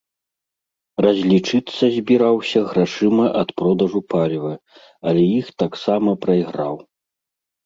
[1.05, 4.53] Разлічыцца збіраўся грашыма ад продажу паліва,
[5.11, 6.75] але іх таксама прайграў.